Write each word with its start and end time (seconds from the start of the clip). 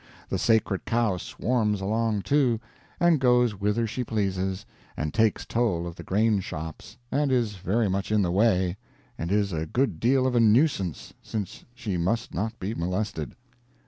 The 0.29 0.39
sacred 0.39 0.83
cow 0.85 1.17
swarms 1.17 1.79
along, 1.79 2.23
too, 2.23 2.59
and 2.99 3.19
goes 3.19 3.53
whither 3.61 3.85
she 3.85 4.03
pleases, 4.03 4.65
and 4.97 5.13
takes 5.13 5.45
toll 5.45 5.85
of 5.85 5.95
the 5.95 6.01
grain 6.01 6.39
shops, 6.39 6.97
and 7.11 7.31
is 7.31 7.57
very 7.57 7.87
much 7.87 8.11
in 8.11 8.23
the 8.23 8.31
way, 8.31 8.77
and 9.15 9.31
is 9.31 9.53
a 9.53 9.67
good 9.67 9.99
deal 9.99 10.25
of 10.25 10.33
a 10.33 10.39
nuisance, 10.39 11.13
since 11.21 11.65
she 11.75 11.97
must 11.97 12.33
not 12.33 12.59
be 12.59 12.73
molested. 12.73 13.35